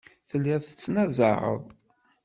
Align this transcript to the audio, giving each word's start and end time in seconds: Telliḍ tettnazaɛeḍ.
Telliḍ 0.29 0.61
tettnazaɛeḍ. 0.63 1.63